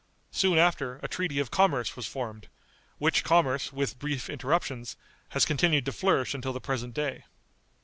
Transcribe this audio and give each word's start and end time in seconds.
Soon 0.31 0.57
after, 0.57 0.99
a 1.03 1.07
treaty 1.07 1.37
of 1.37 1.51
commerce 1.51 1.95
was 1.95 2.07
formed, 2.07 2.47
which 2.97 3.23
commerce, 3.23 3.71
with 3.71 3.99
brief 3.99 4.31
interruptions, 4.31 4.97
has 5.29 5.45
continued 5.45 5.85
to 5.85 5.91
flourish 5.91 6.33
until 6.33 6.53
the 6.53 6.59
present 6.59 6.95
day. 6.95 7.25